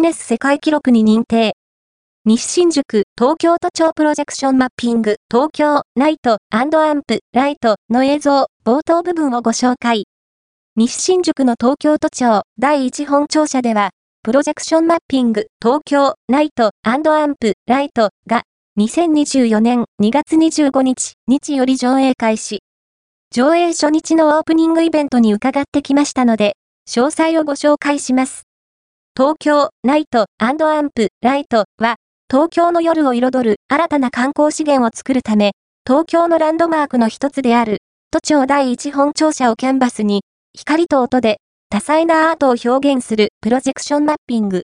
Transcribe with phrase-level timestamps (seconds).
[0.00, 1.54] ネス世界記録に認定。
[2.24, 6.70] 西新宿、東京都庁プロジェクションマッピング、東京、ナイト、アン
[7.06, 10.04] プ、ライトの映像、冒頭部分をご紹介。
[10.76, 13.90] 西新宿の東京都庁第一本庁舎では、
[14.22, 17.02] プロジェクションマッピング、東京、ナイト、アン
[17.38, 18.42] プ、ライトが、
[18.78, 22.62] 2024年2月25日、日より上映開始。
[23.32, 26.56] 上映初日のオープニングイベントに伺ってきましたので、
[26.88, 28.49] 詳細をご紹介します。
[29.20, 31.96] 東京、ナイト、アンドアンプ、ライトは、
[32.30, 35.52] 東京の夜を彩る新たな観光資源を作るため、
[35.86, 40.22] 東京のランドマークの一つである、都庁第一本庁舎をキャンバスに、
[40.56, 41.36] 光と音で
[41.68, 44.58] 多彩なアートを表現するプロジェクションマッピング。